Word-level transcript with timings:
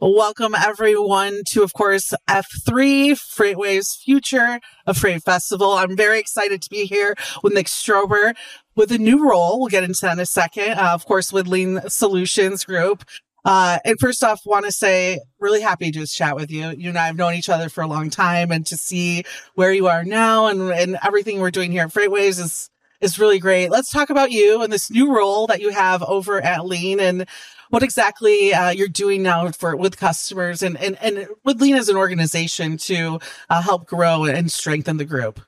Welcome 0.00 0.54
everyone 0.54 1.42
to, 1.48 1.64
of 1.64 1.72
course, 1.72 2.14
F3 2.28 3.18
Freightwaves 3.18 3.96
Future 3.98 4.60
of 4.86 4.96
Freight 4.96 5.24
Festival. 5.24 5.72
I'm 5.72 5.96
very 5.96 6.20
excited 6.20 6.62
to 6.62 6.70
be 6.70 6.84
here 6.84 7.16
with 7.42 7.52
Nick 7.52 7.66
Strober 7.66 8.36
with 8.76 8.92
a 8.92 8.98
new 8.98 9.28
role. 9.28 9.58
We'll 9.58 9.70
get 9.70 9.82
into 9.82 10.02
that 10.02 10.12
in 10.12 10.20
a 10.20 10.26
second. 10.26 10.78
Uh, 10.78 10.92
of 10.92 11.04
course, 11.04 11.32
with 11.32 11.48
Lean 11.48 11.80
Solutions 11.88 12.64
Group. 12.64 13.04
Uh, 13.44 13.80
and 13.84 13.98
first 13.98 14.22
off, 14.22 14.42
want 14.46 14.66
to 14.66 14.70
say 14.70 15.18
really 15.40 15.62
happy 15.62 15.90
to 15.90 15.98
just 15.98 16.16
chat 16.16 16.36
with 16.36 16.52
you. 16.52 16.70
You 16.78 16.90
and 16.90 16.98
I 16.98 17.06
have 17.06 17.16
known 17.16 17.34
each 17.34 17.48
other 17.48 17.68
for 17.68 17.82
a 17.82 17.88
long 17.88 18.08
time 18.08 18.52
and 18.52 18.64
to 18.66 18.76
see 18.76 19.24
where 19.56 19.72
you 19.72 19.88
are 19.88 20.04
now 20.04 20.46
and, 20.46 20.70
and 20.70 20.96
everything 21.04 21.40
we're 21.40 21.50
doing 21.50 21.72
here 21.72 21.86
at 21.86 21.92
Freightwaves 21.92 22.38
is, 22.38 22.70
is 23.00 23.18
really 23.18 23.38
great. 23.38 23.70
Let's 23.70 23.90
talk 23.90 24.10
about 24.10 24.30
you 24.30 24.62
and 24.62 24.72
this 24.72 24.90
new 24.90 25.14
role 25.14 25.46
that 25.46 25.60
you 25.60 25.70
have 25.70 26.02
over 26.02 26.40
at 26.40 26.66
Lean 26.66 27.00
and 27.00 27.26
what 27.70 27.82
exactly 27.82 28.52
uh, 28.52 28.70
you're 28.70 28.88
doing 28.88 29.22
now 29.22 29.50
for 29.50 29.76
with 29.76 29.98
customers 29.98 30.62
and 30.62 30.76
and 30.78 30.96
and 31.00 31.28
with 31.44 31.60
Lean 31.60 31.76
as 31.76 31.88
an 31.88 31.96
organization 31.96 32.76
to 32.78 33.20
uh, 33.50 33.62
help 33.62 33.86
grow 33.86 34.24
and 34.24 34.50
strengthen 34.50 34.96
the 34.96 35.04
group. 35.04 35.40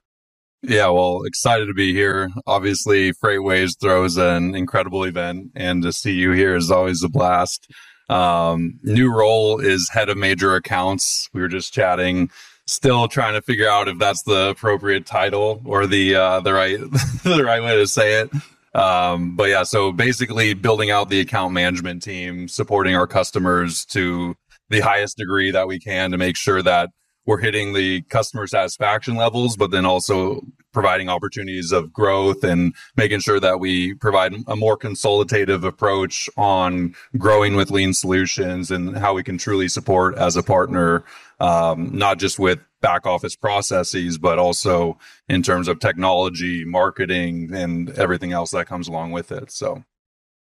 Yeah, 0.63 0.89
well, 0.89 1.23
excited 1.25 1.67
to 1.67 1.75
be 1.75 1.95
here. 1.95 2.31
Obviously, 2.47 3.13
Freightwaves 3.15 3.81
throws 3.81 4.19
an 4.19 4.55
incredible 4.55 5.05
event, 5.05 5.53
and 5.57 5.83
to 5.83 5.93
see 5.93 6.13
you 6.13 6.33
here 6.33 6.55
is 6.55 6.71
always 6.71 7.03
a 7.03 7.09
blast. 7.09 7.73
Um, 8.11 8.79
new 8.83 9.11
role 9.11 9.59
is 9.59 9.89
head 9.89 10.11
of 10.11 10.19
major 10.19 10.55
accounts. 10.55 11.31
We 11.33 11.41
were 11.41 11.49
just 11.49 11.73
chatting, 11.73 12.31
still 12.71 13.09
trying 13.09 13.35
to 13.35 13.43
figure 13.43 13.69
out 13.69 13.89
if 13.89 13.99
that's 13.99 14.23
the 14.23 14.51
appropriate 14.51 15.07
title 15.07 15.61
or 15.65 15.87
the 15.87 16.15
uh, 16.15 16.41
the 16.41 16.53
right 16.53 16.79
the 17.25 17.43
right 17.45 17.63
way 17.63 17.77
to 17.77 17.87
say 17.87 18.21
it. 18.21 18.31
Um, 18.73 19.35
but 19.35 19.49
yeah, 19.49 19.65
so 19.65 19.91
basically 19.91 20.55
building 20.55 20.91
out 20.91 21.09
the 21.09 21.21
account 21.21 21.53
management 21.53 22.03
team, 22.03 22.47
supporting 22.47 22.95
our 22.95 23.07
customers 23.07 23.85
to 23.87 24.37
the 24.69 24.81
highest 24.81 25.17
degree 25.17 25.51
that 25.51 25.67
we 25.67 25.81
can 25.81 26.13
to 26.13 26.19
make 26.19 26.37
sure 26.37 26.63
that 26.63 26.91
we're 27.27 27.39
hitting 27.39 27.75
the 27.75 28.03
customer 28.03 28.47
satisfaction 28.47 29.17
levels, 29.17 29.57
but 29.57 29.71
then 29.71 29.85
also 29.85 30.41
providing 30.73 31.09
opportunities 31.09 31.73
of 31.73 31.93
growth 31.93 32.45
and 32.45 32.75
making 32.97 33.21
sure 33.21 33.41
that 33.41 33.59
we 33.59 33.95
provide 33.95 34.35
a 34.47 34.57
more 34.57 34.77
consultative 34.77 35.65
approach 35.65 36.31
on 36.37 36.95
growing 37.19 37.57
with 37.57 37.71
lean 37.71 37.93
solutions 37.93 38.71
and 38.71 38.97
how 38.97 39.15
we 39.15 39.23
can 39.23 39.37
truly 39.37 39.69
support 39.69 40.17
as 40.17 40.37
a 40.37 40.43
partner, 40.43 41.05
um, 41.41 41.91
not 41.93 42.19
just 42.19 42.39
with 42.39 42.61
back 42.81 43.07
office 43.07 43.37
processes, 43.37 44.19
but 44.19 44.39
also 44.39 44.99
in 45.29 45.43
terms 45.43 45.69
of 45.69 45.79
technology, 45.79 46.65
marketing, 46.65 47.51
and 47.53 47.91
everything 47.91 48.33
else 48.33 48.51
that 48.51 48.67
comes 48.67 48.89
along 48.89 49.13
with 49.13 49.33
it. 49.33 49.51
So. 49.51 49.85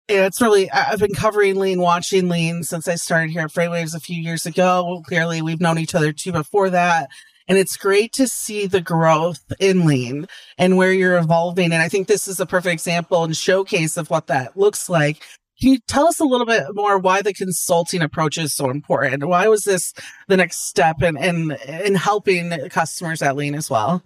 Yeah, 0.09 0.27
it's 0.27 0.41
really, 0.41 0.71
I've 0.71 1.01
been 1.01 1.15
covering 1.15 1.57
lean, 1.57 1.81
watching 1.81 2.29
lean 2.29 2.63
since 2.63 2.87
I 2.87 2.95
started 2.95 3.31
here 3.31 3.41
at 3.41 3.51
Freightwaves 3.51 3.95
a 3.95 4.01
few 4.01 4.21
years 4.21 4.47
ago. 4.47 5.03
Clearly, 5.07 5.43
we've 5.43 5.61
known 5.61 5.79
each 5.79 5.97
other 5.97 6.13
too 6.13 6.31
before 6.31 6.71
that. 6.71 7.09
And 7.49 7.59
it's 7.59 7.77
great 7.77 8.13
to 8.15 8.27
see 8.29 8.67
the 8.67 8.81
growth 8.81 9.45
in 9.61 9.87
lean 9.87 10.27
and 10.59 10.77
where 10.77 10.93
you're 10.93 11.19
evolving. 11.19 11.73
And 11.73 11.83
I 11.83 11.89
think 11.89 12.07
this 12.07 12.27
is 12.29 12.41
a 12.41 12.47
perfect 12.47 12.73
example 12.73 13.25
and 13.25 13.37
showcase 13.37 13.97
of 13.97 14.11
what 14.11 14.27
that 14.29 14.57
looks 14.57 14.89
like. 14.89 15.23
Can 15.61 15.71
you 15.73 15.79
tell 15.87 16.07
us 16.07 16.21
a 16.21 16.25
little 16.25 16.47
bit 16.47 16.65
more 16.75 16.99
why 16.99 17.23
the 17.23 17.33
consulting 17.33 18.03
approach 18.03 18.37
is 18.37 18.55
so 18.55 18.69
important? 18.71 19.25
Why 19.25 19.49
was 19.49 19.65
this 19.65 19.95
the 20.29 20.37
next 20.37 20.67
step 20.67 21.03
in, 21.03 21.17
in, 21.17 21.57
in 21.67 21.95
helping 21.95 22.51
customers 22.69 23.23
at 23.23 23.37
lean 23.37 23.55
as 23.55 23.71
well? 23.71 24.03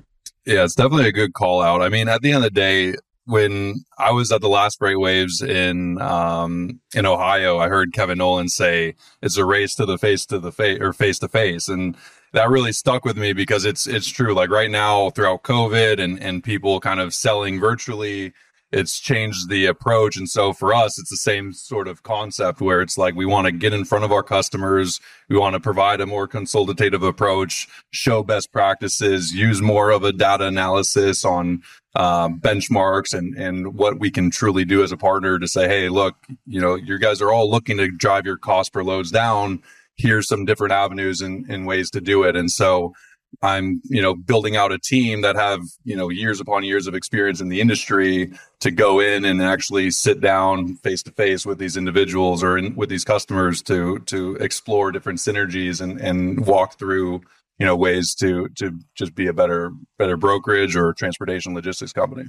Yeah, 0.46 0.64
it's 0.64 0.74
definitely 0.74 1.08
a 1.08 1.12
good 1.12 1.34
call 1.34 1.60
out. 1.60 1.82
I 1.82 1.88
mean, 1.88 2.08
at 2.08 2.22
the 2.22 2.30
end 2.30 2.38
of 2.38 2.42
the 2.44 2.50
day, 2.50 2.94
when 3.24 3.84
I 3.98 4.10
was 4.10 4.32
at 4.32 4.40
the 4.40 4.48
last 4.48 4.80
Freightwaves 4.80 5.46
in 5.46 6.00
um, 6.00 6.80
in 6.94 7.06
Ohio, 7.06 7.58
I 7.58 7.68
heard 7.68 7.92
Kevin 7.92 8.18
Nolan 8.18 8.48
say 8.48 8.94
it's 9.22 9.36
a 9.36 9.44
race 9.44 9.74
to 9.76 9.86
the 9.86 9.98
face 9.98 10.26
to 10.26 10.38
the 10.38 10.50
face 10.50 10.80
or 10.80 10.92
face 10.92 11.18
to 11.20 11.28
face, 11.28 11.68
and 11.68 11.96
that 12.32 12.48
really 12.48 12.72
stuck 12.72 13.04
with 13.04 13.16
me 13.16 13.32
because 13.32 13.64
it's 13.64 13.86
it's 13.86 14.08
true. 14.08 14.34
Like 14.34 14.50
right 14.50 14.70
now, 14.70 15.10
throughout 15.10 15.42
COVID 15.42 16.00
and 16.00 16.20
and 16.20 16.42
people 16.42 16.80
kind 16.80 17.00
of 17.00 17.14
selling 17.14 17.60
virtually, 17.60 18.32
it's 18.72 19.00
changed 19.00 19.48
the 19.48 19.66
approach. 19.66 20.16
And 20.16 20.28
so 20.28 20.52
for 20.52 20.72
us, 20.72 20.98
it's 20.98 21.10
the 21.10 21.16
same 21.16 21.52
sort 21.52 21.88
of 21.88 22.02
concept 22.02 22.60
where 22.60 22.80
it's 22.80 22.96
like 22.96 23.14
we 23.14 23.26
want 23.26 23.46
to 23.46 23.52
get 23.52 23.72
in 23.72 23.84
front 23.84 24.04
of 24.04 24.12
our 24.12 24.22
customers. 24.22 25.00
We 25.28 25.36
want 25.36 25.54
to 25.54 25.60
provide 25.60 26.00
a 26.00 26.06
more 26.06 26.28
consultative 26.28 27.02
approach, 27.02 27.68
show 27.90 28.22
best 28.22 28.52
practices, 28.52 29.32
use 29.32 29.60
more 29.60 29.90
of 29.90 30.04
a 30.04 30.12
data 30.12 30.46
analysis 30.46 31.24
on 31.24 31.62
um, 31.96 32.38
benchmarks 32.38 33.12
and, 33.12 33.36
and 33.36 33.74
what 33.74 33.98
we 33.98 34.10
can 34.10 34.30
truly 34.30 34.64
do 34.64 34.84
as 34.84 34.92
a 34.92 34.96
partner 34.96 35.40
to 35.40 35.48
say, 35.48 35.66
Hey, 35.66 35.88
look, 35.88 36.14
you 36.46 36.60
know, 36.60 36.76
you 36.76 36.98
guys 36.98 37.20
are 37.20 37.32
all 37.32 37.50
looking 37.50 37.76
to 37.78 37.90
drive 37.90 38.24
your 38.24 38.36
cost 38.36 38.72
per 38.72 38.84
loads 38.84 39.10
down. 39.10 39.62
Here's 39.96 40.28
some 40.28 40.44
different 40.44 40.72
avenues 40.72 41.20
and, 41.20 41.44
and 41.50 41.66
ways 41.66 41.90
to 41.90 42.00
do 42.00 42.22
it. 42.22 42.36
And 42.36 42.50
so 42.50 42.94
I'm, 43.42 43.80
you 43.84 44.02
know, 44.02 44.14
building 44.14 44.56
out 44.56 44.72
a 44.72 44.78
team 44.78 45.22
that 45.22 45.36
have, 45.36 45.60
you 45.84 45.96
know, 45.96 46.08
years 46.08 46.40
upon 46.40 46.64
years 46.64 46.86
of 46.86 46.94
experience 46.94 47.40
in 47.40 47.48
the 47.48 47.60
industry 47.60 48.32
to 48.60 48.70
go 48.70 49.00
in 49.00 49.24
and 49.24 49.42
actually 49.42 49.90
sit 49.90 50.20
down 50.20 50.76
face 50.76 51.02
to 51.04 51.12
face 51.12 51.46
with 51.46 51.58
these 51.58 51.76
individuals 51.76 52.42
or 52.42 52.58
in, 52.58 52.74
with 52.76 52.88
these 52.88 53.04
customers 53.04 53.62
to 53.62 53.98
to 54.00 54.36
explore 54.36 54.92
different 54.92 55.18
synergies 55.18 55.80
and 55.80 56.00
and 56.00 56.46
walk 56.46 56.78
through, 56.78 57.22
you 57.58 57.66
know, 57.66 57.76
ways 57.76 58.14
to 58.16 58.48
to 58.56 58.78
just 58.94 59.14
be 59.14 59.26
a 59.26 59.32
better 59.32 59.70
better 59.98 60.16
brokerage 60.16 60.76
or 60.76 60.92
transportation 60.92 61.54
logistics 61.54 61.92
company. 61.92 62.24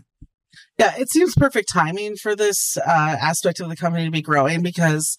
Yeah, 0.78 0.94
it 0.98 1.10
seems 1.10 1.36
perfect 1.36 1.70
timing 1.72 2.16
for 2.16 2.36
this 2.36 2.78
uh, 2.78 3.18
aspect 3.22 3.60
of 3.60 3.70
the 3.70 3.76
company 3.76 4.06
to 4.06 4.12
be 4.12 4.22
growing 4.22 4.62
because 4.62 5.18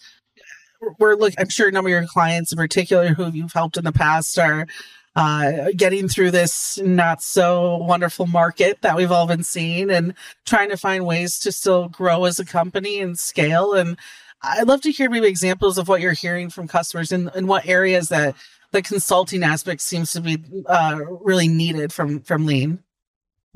we're 0.99 1.15
look. 1.15 1.35
I'm 1.39 1.49
sure 1.49 1.69
a 1.69 1.73
number 1.73 1.89
of 1.89 1.93
your 1.93 2.07
clients, 2.07 2.53
in 2.53 2.57
particular, 2.57 3.09
who 3.09 3.31
you've 3.31 3.53
helped 3.53 3.77
in 3.77 3.85
the 3.85 3.93
past, 3.93 4.39
are 4.39 4.67
uh, 5.15 5.69
getting 5.77 6.09
through 6.09 6.31
this 6.31 6.79
not 6.79 7.23
so 7.23 7.77
wonderful 7.77 8.27
market 8.27 8.81
that 8.83 8.97
we've 8.97 9.13
all 9.13 9.27
been 9.27 9.45
seeing 9.45 9.91
and 9.91 10.15
trying 10.47 10.71
to 10.71 10.77
find 10.77 11.05
ways 11.05 11.39
to 11.41 11.53
still 11.53 11.89
grow 11.89 12.25
as 12.25 12.39
a 12.39 12.45
company 12.45 12.99
and 12.99 13.19
scale. 13.19 13.75
And 13.75 13.99
I'd 14.43 14.69
love 14.69 14.81
to 14.83 14.91
hear 14.91 15.11
maybe 15.11 15.27
examples 15.27 15.79
of 15.79 15.89
what 15.89 16.01
you're 16.01 16.13
hearing 16.13 16.51
from 16.51 16.67
customers 16.67 17.13
and 17.13 17.31
in 17.35 17.47
what 17.47 17.67
areas 17.67 18.09
that 18.09 18.35
the 18.73 18.83
consulting 18.83 19.43
aspect 19.43 19.83
seems 19.83 20.13
to 20.13 20.21
be 20.21 20.43
uh, 20.67 20.99
really 21.21 21.49
needed 21.49 21.93
from 21.93 22.21
from 22.21 22.47
Lean. 22.47 22.83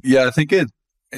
Yeah, 0.03 0.27
I 0.27 0.31
think 0.31 0.53
it 0.53 0.71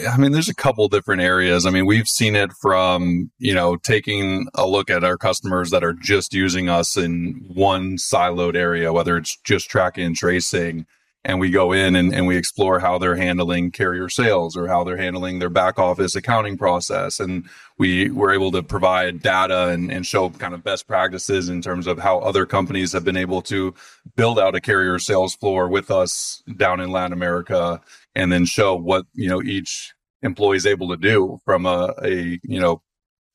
I 0.06 0.16
mean, 0.16 0.32
there's 0.32 0.48
a 0.48 0.54
couple 0.54 0.88
different 0.88 1.22
areas. 1.22 1.66
I 1.66 1.70
mean, 1.70 1.86
we've 1.86 2.08
seen 2.08 2.36
it 2.36 2.52
from, 2.52 3.30
you 3.38 3.54
know, 3.54 3.76
taking 3.76 4.46
a 4.54 4.66
look 4.66 4.90
at 4.90 5.04
our 5.04 5.16
customers 5.16 5.70
that 5.70 5.84
are 5.84 5.94
just 5.94 6.34
using 6.34 6.68
us 6.68 6.96
in 6.96 7.44
one 7.52 7.96
siloed 7.96 8.54
area, 8.54 8.92
whether 8.92 9.16
it's 9.16 9.36
just 9.44 9.70
tracking 9.70 10.04
and 10.04 10.16
tracing. 10.16 10.86
And 11.24 11.40
we 11.40 11.50
go 11.50 11.72
in 11.72 11.96
and, 11.96 12.14
and 12.14 12.26
we 12.26 12.36
explore 12.36 12.78
how 12.78 12.96
they're 12.98 13.16
handling 13.16 13.70
carrier 13.70 14.08
sales 14.08 14.56
or 14.56 14.68
how 14.68 14.84
they're 14.84 14.96
handling 14.96 15.40
their 15.40 15.50
back 15.50 15.78
office 15.78 16.14
accounting 16.14 16.56
process. 16.56 17.18
And 17.20 17.44
we 17.76 18.10
were 18.10 18.32
able 18.32 18.52
to 18.52 18.62
provide 18.62 19.20
data 19.20 19.68
and, 19.68 19.90
and 19.90 20.06
show 20.06 20.30
kind 20.30 20.54
of 20.54 20.62
best 20.62 20.86
practices 20.86 21.48
in 21.48 21.60
terms 21.60 21.86
of 21.86 21.98
how 21.98 22.20
other 22.20 22.46
companies 22.46 22.92
have 22.92 23.04
been 23.04 23.16
able 23.16 23.42
to 23.42 23.74
build 24.16 24.38
out 24.38 24.54
a 24.54 24.60
carrier 24.60 24.98
sales 24.98 25.34
floor 25.34 25.68
with 25.68 25.90
us 25.90 26.42
down 26.56 26.80
in 26.80 26.90
Latin 26.90 27.12
America 27.12 27.80
and 28.18 28.32
then 28.32 28.44
show 28.44 28.74
what 28.74 29.06
you 29.14 29.28
know 29.28 29.40
each 29.42 29.94
employee 30.22 30.56
is 30.56 30.66
able 30.66 30.88
to 30.88 30.96
do 30.96 31.38
from 31.44 31.64
a, 31.64 31.94
a 32.02 32.38
you 32.42 32.60
know 32.60 32.82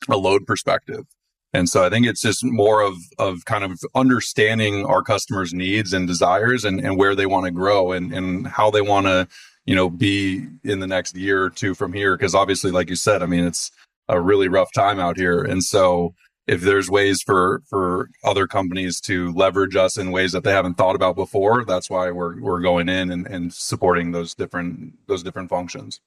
a 0.10 0.18
load 0.18 0.46
perspective. 0.46 1.06
And 1.56 1.70
so 1.70 1.84
i 1.86 1.90
think 1.90 2.06
it's 2.06 2.22
just 2.22 2.44
more 2.44 2.82
of 2.82 2.96
of 3.18 3.46
kind 3.46 3.64
of 3.64 3.80
understanding 3.96 4.86
our 4.86 5.02
customers 5.02 5.54
needs 5.54 5.94
and 5.94 6.08
desires 6.08 6.66
and, 6.66 6.80
and 6.80 6.98
where 6.98 7.16
they 7.16 7.26
want 7.26 7.46
to 7.46 7.52
grow 7.52 7.92
and 7.92 8.14
and 8.14 8.48
how 8.48 8.70
they 8.70 8.82
want 8.82 9.06
to 9.06 9.28
you 9.66 9.76
know 9.76 9.90
be 9.90 10.46
in 10.64 10.80
the 10.80 10.88
next 10.88 11.16
year 11.16 11.44
or 11.44 11.50
two 11.50 11.74
from 11.74 11.94
here. 11.94 12.18
Because 12.18 12.36
obviously 12.36 12.72
like 12.72 12.90
you 12.90 12.96
said 12.96 13.24
i 13.24 13.26
mean 13.26 13.46
it's 13.46 13.72
a 14.10 14.20
really 14.20 14.50
rough 14.50 14.72
time 14.74 15.00
out 15.00 15.18
here. 15.18 15.42
And 15.44 15.64
so 15.64 16.14
if 16.48 16.62
there's 16.62 16.90
ways 16.90 17.22
for 17.22 17.62
for 17.70 18.09
other 18.24 18.48
companies 18.48 19.00
to 19.02 19.31
leverage 19.34 19.76
us 19.76 19.98
in 19.98 20.12
ways 20.12 20.32
that 20.34 20.44
they 20.44 20.52
haven't 20.52 20.76
thought 20.76 20.96
about 20.96 21.16
before 21.16 21.64
that's 21.66 21.90
why 21.90 22.12
we're 22.12 22.40
we're 22.41 22.62
going 22.62 22.90
in 22.90 23.12
and, 23.12 23.28
and 23.28 23.53
supporting 23.53 24.12
those 24.12 24.34
different 24.34 24.94
those 25.08 25.23
different 25.23 25.50
functions 25.50 26.02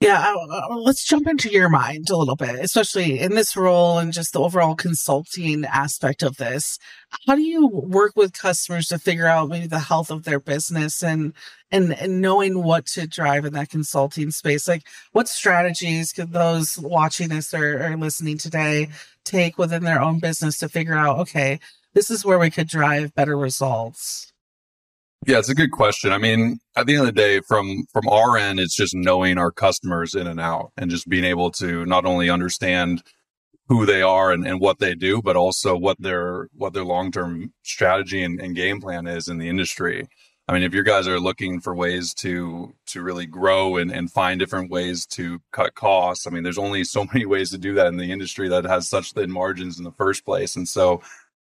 yeah 0.00 0.34
uh, 0.34 0.60
uh, 0.70 0.76
let's 0.76 1.04
jump 1.04 1.26
into 1.26 1.50
your 1.50 1.68
mind 1.68 2.08
a 2.10 2.16
little 2.16 2.36
bit 2.36 2.56
especially 2.60 3.20
in 3.20 3.34
this 3.34 3.56
role 3.56 3.98
and 3.98 4.12
just 4.12 4.32
the 4.32 4.40
overall 4.40 4.74
consulting 4.74 5.64
aspect 5.64 6.22
of 6.22 6.36
this 6.36 6.78
how 7.26 7.34
do 7.34 7.42
you 7.42 7.66
work 7.66 8.12
with 8.16 8.32
customers 8.32 8.88
to 8.88 8.98
figure 8.98 9.26
out 9.26 9.48
maybe 9.48 9.66
the 9.66 9.78
health 9.78 10.10
of 10.10 10.24
their 10.24 10.40
business 10.40 11.02
and 11.02 11.32
and 11.70 11.92
and 11.94 12.20
knowing 12.20 12.62
what 12.62 12.86
to 12.86 13.06
drive 13.06 13.44
in 13.44 13.52
that 13.52 13.68
consulting 13.68 14.30
space 14.30 14.66
like 14.66 14.82
what 15.12 15.28
strategies 15.28 16.12
could 16.12 16.32
those 16.32 16.78
watching 16.78 17.28
this 17.28 17.52
or, 17.54 17.84
or 17.84 17.96
listening 17.96 18.38
today 18.38 18.88
take 19.24 19.58
within 19.58 19.84
their 19.84 20.00
own 20.02 20.18
business 20.18 20.58
to 20.58 20.68
figure 20.68 20.94
out, 20.94 21.18
okay, 21.18 21.60
this 21.94 22.10
is 22.10 22.24
where 22.24 22.38
we 22.38 22.50
could 22.50 22.68
drive 22.68 23.14
better 23.14 23.36
results? 23.36 24.32
Yeah, 25.26 25.38
it's 25.38 25.50
a 25.50 25.54
good 25.54 25.70
question. 25.70 26.12
I 26.12 26.18
mean, 26.18 26.60
at 26.76 26.86
the 26.86 26.94
end 26.94 27.00
of 27.02 27.06
the 27.06 27.12
day, 27.12 27.40
from 27.40 27.84
from 27.92 28.08
our 28.08 28.38
end, 28.38 28.58
it's 28.58 28.74
just 28.74 28.94
knowing 28.94 29.36
our 29.36 29.50
customers 29.50 30.14
in 30.14 30.26
and 30.26 30.40
out 30.40 30.72
and 30.78 30.90
just 30.90 31.08
being 31.08 31.24
able 31.24 31.50
to 31.52 31.84
not 31.84 32.06
only 32.06 32.30
understand 32.30 33.02
who 33.68 33.86
they 33.86 34.02
are 34.02 34.32
and, 34.32 34.46
and 34.46 34.60
what 34.60 34.78
they 34.78 34.94
do, 34.94 35.20
but 35.22 35.36
also 35.36 35.76
what 35.76 36.00
their 36.00 36.48
what 36.54 36.72
their 36.72 36.84
long 36.84 37.12
term 37.12 37.52
strategy 37.62 38.22
and, 38.22 38.40
and 38.40 38.56
game 38.56 38.80
plan 38.80 39.06
is 39.06 39.28
in 39.28 39.36
the 39.38 39.48
industry. 39.48 40.08
I 40.48 40.54
mean, 40.54 40.62
if 40.62 40.74
you 40.74 40.82
guys 40.82 41.06
are 41.06 41.20
looking 41.20 41.60
for 41.60 41.74
ways 41.74 42.14
to 42.14 42.74
to 42.86 43.02
really 43.02 43.26
grow 43.26 43.76
and, 43.76 43.92
and 43.92 44.10
find 44.10 44.40
different 44.40 44.70
ways 44.70 45.06
to 45.08 45.40
cut 45.52 45.74
costs, 45.74 46.26
I 46.26 46.30
mean, 46.30 46.42
there's 46.44 46.58
only 46.58 46.82
so 46.82 47.04
many 47.12 47.26
ways 47.26 47.50
to 47.50 47.58
do 47.58 47.74
that 47.74 47.88
in 47.88 47.98
the 47.98 48.10
industry 48.10 48.48
that 48.48 48.64
has 48.64 48.88
such 48.88 49.12
thin 49.12 49.30
margins 49.30 49.78
in 49.78 49.84
the 49.84 49.92
first 49.92 50.24
place. 50.24 50.56
And 50.56 50.66
so 50.66 51.02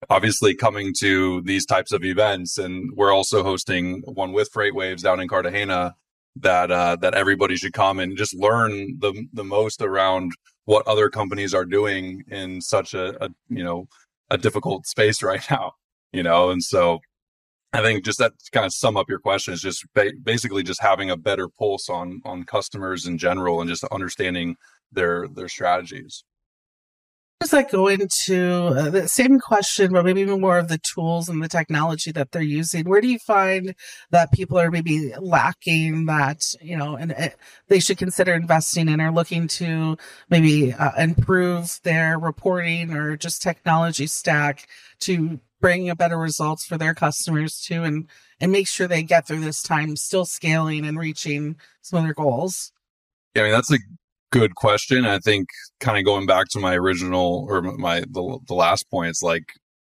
obviously 0.09 0.55
coming 0.55 0.93
to 0.99 1.41
these 1.41 1.65
types 1.65 1.91
of 1.91 2.03
events 2.03 2.57
and 2.57 2.91
we're 2.95 3.13
also 3.13 3.43
hosting 3.43 4.01
one 4.05 4.33
with 4.33 4.51
FreightWaves 4.51 5.01
down 5.01 5.19
in 5.19 5.27
Cartagena 5.27 5.95
that 6.37 6.71
uh, 6.71 6.95
that 7.01 7.13
everybody 7.13 7.55
should 7.55 7.73
come 7.73 7.99
and 7.99 8.17
just 8.17 8.33
learn 8.33 8.97
the 8.99 9.27
the 9.33 9.43
most 9.43 9.81
around 9.81 10.31
what 10.65 10.87
other 10.87 11.09
companies 11.09 11.53
are 11.53 11.65
doing 11.65 12.23
in 12.29 12.61
such 12.61 12.93
a, 12.93 13.23
a 13.23 13.29
you 13.49 13.63
know 13.63 13.87
a 14.29 14.37
difficult 14.37 14.85
space 14.85 15.21
right 15.31 15.43
now 15.49 15.73
you 16.11 16.23
know 16.23 16.49
and 16.49 16.63
so 16.63 16.99
I 17.73 17.81
think 17.81 18.03
just 18.03 18.19
that 18.19 18.33
kind 18.51 18.65
of 18.65 18.73
sum 18.73 18.97
up 18.97 19.09
your 19.09 19.19
question 19.19 19.53
is 19.53 19.61
just 19.61 19.85
ba- 19.93 20.11
basically 20.21 20.61
just 20.61 20.81
having 20.81 21.09
a 21.09 21.17
better 21.17 21.47
pulse 21.47 21.89
on 21.89 22.21
on 22.25 22.43
customers 22.43 23.05
in 23.05 23.17
general 23.17 23.61
and 23.61 23.69
just 23.69 23.83
understanding 23.85 24.55
their 24.91 25.27
their 25.27 25.47
strategies. 25.47 26.23
Does 27.41 27.49
that 27.49 27.71
go 27.71 27.87
into 27.87 28.67
uh, 28.67 28.91
the 28.91 29.07
same 29.07 29.39
question, 29.39 29.91
but 29.93 30.05
maybe 30.05 30.21
even 30.21 30.39
more 30.39 30.59
of 30.59 30.67
the 30.67 30.77
tools 30.77 31.27
and 31.27 31.41
the 31.41 31.47
technology 31.47 32.11
that 32.11 32.31
they're 32.31 32.43
using? 32.43 32.87
Where 32.87 33.01
do 33.01 33.07
you 33.07 33.17
find 33.17 33.73
that 34.11 34.31
people 34.31 34.59
are 34.59 34.69
maybe 34.69 35.11
lacking 35.19 36.05
that, 36.05 36.53
you 36.61 36.77
know, 36.77 36.95
and 36.97 37.13
uh, 37.13 37.29
they 37.67 37.79
should 37.79 37.97
consider 37.97 38.35
investing 38.35 38.87
in 38.87 39.01
or 39.01 39.11
looking 39.11 39.47
to 39.47 39.97
maybe 40.29 40.71
uh, 40.71 40.91
improve 41.01 41.79
their 41.81 42.19
reporting 42.19 42.93
or 42.93 43.17
just 43.17 43.41
technology 43.41 44.05
stack 44.05 44.67
to 44.99 45.39
bring 45.59 45.89
a 45.89 45.95
better 45.95 46.19
results 46.19 46.63
for 46.63 46.77
their 46.77 46.93
customers 46.93 47.59
too 47.59 47.83
and 47.83 48.07
and 48.39 48.51
make 48.51 48.67
sure 48.67 48.87
they 48.87 49.03
get 49.03 49.25
through 49.25 49.41
this 49.41 49.63
time 49.63 49.95
still 49.95 50.25
scaling 50.25 50.85
and 50.85 50.97
reaching 50.97 51.55
some 51.81 51.97
of 51.97 52.03
their 52.03 52.15
goals 52.15 52.71
yeah 53.35 53.43
i 53.43 53.45
mean 53.45 53.53
that's 53.53 53.71
a 53.71 53.77
good 54.31 54.55
question. 54.55 55.05
I 55.05 55.19
think 55.19 55.49
kind 55.79 55.97
of 55.97 56.05
going 56.05 56.25
back 56.25 56.47
to 56.49 56.59
my 56.59 56.75
original 56.75 57.45
or 57.49 57.61
my 57.61 58.01
the, 58.01 58.39
the 58.47 58.53
last 58.53 58.89
point 58.89 59.09
it's 59.09 59.21
like 59.21 59.43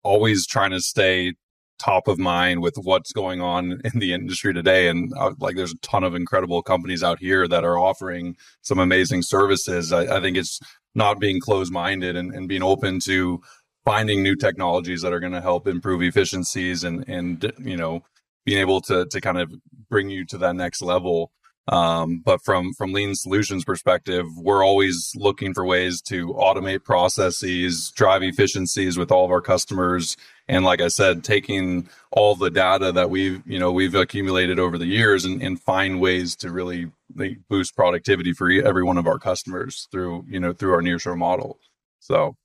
always 0.02 0.46
trying 0.46 0.70
to 0.70 0.80
stay 0.80 1.34
top 1.78 2.08
of 2.08 2.18
mind 2.18 2.62
with 2.62 2.74
what's 2.82 3.12
going 3.12 3.40
on 3.40 3.80
in 3.84 3.98
the 3.98 4.12
industry 4.12 4.54
today 4.54 4.88
and 4.88 5.12
uh, 5.18 5.32
like 5.40 5.56
there's 5.56 5.72
a 5.72 5.78
ton 5.78 6.04
of 6.04 6.14
incredible 6.14 6.62
companies 6.62 7.02
out 7.02 7.18
here 7.18 7.46
that 7.48 7.64
are 7.64 7.78
offering 7.78 8.36
some 8.62 8.78
amazing 8.78 9.22
services. 9.22 9.92
I, 9.92 10.16
I 10.16 10.20
think 10.20 10.36
it's 10.36 10.58
not 10.94 11.20
being 11.20 11.40
closed 11.40 11.72
minded 11.72 12.16
and, 12.16 12.34
and 12.34 12.48
being 12.48 12.62
open 12.62 13.00
to 13.00 13.40
finding 13.84 14.22
new 14.22 14.36
technologies 14.36 15.02
that 15.02 15.12
are 15.12 15.20
going 15.20 15.32
to 15.32 15.40
help 15.40 15.66
improve 15.66 16.02
efficiencies 16.02 16.84
and 16.84 17.08
and 17.08 17.52
you 17.58 17.76
know 17.76 18.02
being 18.44 18.58
able 18.58 18.80
to 18.82 19.06
to 19.06 19.20
kind 19.20 19.38
of 19.38 19.52
bring 19.90 20.10
you 20.10 20.24
to 20.26 20.38
that 20.38 20.56
next 20.56 20.82
level 20.82 21.30
um, 21.68 22.22
but 22.24 22.42
from 22.44 22.72
from 22.72 22.92
lean 22.92 23.14
solutions 23.14 23.64
perspective 23.64 24.26
we're 24.36 24.64
always 24.64 25.12
looking 25.16 25.52
for 25.52 25.64
ways 25.64 26.00
to 26.00 26.28
automate 26.34 26.84
processes 26.84 27.90
drive 27.90 28.22
efficiencies 28.22 28.96
with 28.96 29.10
all 29.10 29.24
of 29.24 29.30
our 29.30 29.40
customers. 29.40 30.16
And 30.48 30.64
like 30.64 30.80
i 30.80 30.88
said 30.88 31.24
taking 31.24 31.88
all 32.12 32.36
the 32.36 32.50
data 32.50 32.92
that 32.92 33.10
we've 33.10 33.42
you 33.46 33.58
know 33.58 33.72
we've 33.72 33.94
accumulated 33.94 34.58
over 34.58 34.78
the 34.78 34.86
years 34.86 35.24
and, 35.24 35.42
and 35.42 35.60
find 35.60 36.00
ways 36.00 36.36
to 36.36 36.50
really 36.50 36.90
boost 37.48 37.74
productivity 37.74 38.32
for 38.32 38.50
every 38.50 38.84
one 38.84 38.98
of 38.98 39.06
our 39.06 39.18
customers 39.18 39.88
through 39.90 40.24
you 40.28 40.40
know 40.40 40.52
through 40.52 40.72
our 40.72 40.82
nearshore 40.82 41.18
model. 41.18 41.58
So 41.98 42.36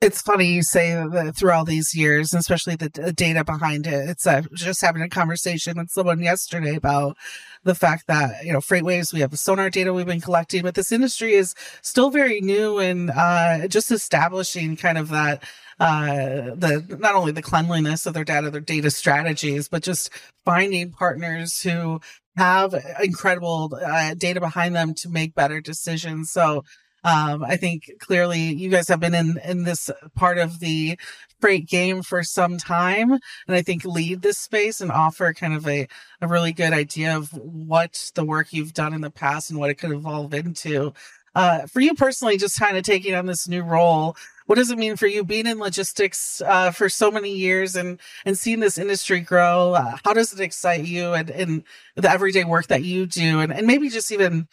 it's 0.00 0.20
funny 0.20 0.46
you 0.46 0.62
say 0.62 0.92
that 0.92 1.36
through 1.36 1.52
all 1.52 1.64
these 1.64 1.94
years, 1.94 2.34
especially 2.34 2.76
the, 2.76 3.12
data 3.16 3.44
behind 3.44 3.86
it. 3.86 4.10
It's 4.10 4.26
uh, 4.26 4.42
just 4.52 4.82
having 4.82 5.02
a 5.02 5.08
conversation 5.08 5.78
with 5.78 5.90
someone 5.90 6.20
yesterday 6.20 6.76
about 6.76 7.16
the 7.64 7.74
fact 7.74 8.06
that 8.06 8.44
you 8.44 8.52
know 8.52 8.58
FreightWaves, 8.58 9.12
we 9.12 9.20
have 9.20 9.30
the 9.30 9.36
sonar 9.36 9.70
data 9.70 9.94
we've 9.94 10.06
been 10.06 10.20
collecting, 10.20 10.62
but 10.62 10.74
this 10.74 10.92
industry 10.92 11.32
is 11.32 11.54
still 11.82 12.10
very 12.10 12.40
new 12.40 12.78
and 12.78 13.10
uh, 13.10 13.66
just 13.68 13.90
establishing 13.90 14.76
kind 14.76 14.98
of 14.98 15.08
that 15.08 15.42
uh, 15.80 16.54
the 16.54 16.96
not 17.00 17.14
only 17.14 17.32
the 17.32 17.42
cleanliness 17.42 18.06
of 18.06 18.14
their 18.14 18.24
data, 18.24 18.50
their 18.50 18.60
data 18.60 18.90
strategies, 18.90 19.68
but 19.68 19.82
just 19.82 20.10
finding 20.44 20.90
partners 20.90 21.62
who 21.62 22.00
have 22.36 22.74
incredible 23.02 23.78
uh, 23.82 24.14
data 24.14 24.40
behind 24.40 24.76
them 24.76 24.94
to 24.94 25.08
make 25.08 25.34
better 25.34 25.60
decisions. 25.60 26.30
So 26.30 26.64
um, 27.06 27.44
I 27.44 27.56
think 27.56 27.88
clearly 28.00 28.40
you 28.40 28.68
guys 28.68 28.88
have 28.88 28.98
been 28.98 29.14
in, 29.14 29.38
in 29.44 29.62
this 29.62 29.88
part 30.16 30.38
of 30.38 30.58
the 30.58 30.98
freight 31.40 31.68
game 31.68 32.02
for 32.02 32.24
some 32.24 32.58
time. 32.58 33.12
And 33.12 33.20
I 33.56 33.62
think 33.62 33.84
lead 33.84 34.22
this 34.22 34.38
space 34.38 34.80
and 34.80 34.90
offer 34.90 35.32
kind 35.32 35.54
of 35.54 35.68
a, 35.68 35.86
a 36.20 36.26
really 36.26 36.52
good 36.52 36.72
idea 36.72 37.16
of 37.16 37.30
what 37.32 38.10
the 38.16 38.24
work 38.24 38.52
you've 38.52 38.74
done 38.74 38.92
in 38.92 39.02
the 39.02 39.10
past 39.10 39.50
and 39.50 39.60
what 39.60 39.70
it 39.70 39.76
could 39.76 39.92
evolve 39.92 40.34
into. 40.34 40.94
Uh, 41.36 41.66
for 41.66 41.78
you 41.80 41.94
personally, 41.94 42.38
just 42.38 42.58
kind 42.58 42.76
of 42.76 42.82
taking 42.82 43.14
on 43.14 43.26
this 43.26 43.46
new 43.46 43.62
role, 43.62 44.16
what 44.46 44.56
does 44.56 44.70
it 44.72 44.78
mean 44.78 44.96
for 44.96 45.06
you 45.06 45.22
being 45.22 45.46
in 45.46 45.58
logistics 45.58 46.40
uh, 46.40 46.72
for 46.72 46.88
so 46.88 47.10
many 47.10 47.36
years 47.36 47.76
and 47.76 48.00
and 48.24 48.38
seeing 48.38 48.60
this 48.60 48.78
industry 48.78 49.20
grow? 49.20 49.74
Uh, 49.74 49.98
how 50.04 50.12
does 50.12 50.32
it 50.32 50.40
excite 50.40 50.86
you 50.86 51.12
and, 51.12 51.30
and 51.30 51.62
the 51.94 52.10
everyday 52.10 52.44
work 52.44 52.68
that 52.68 52.84
you 52.84 53.06
do, 53.06 53.40
and, 53.40 53.52
and 53.52 53.66
maybe 53.66 53.90
just 53.90 54.10
even 54.10 54.48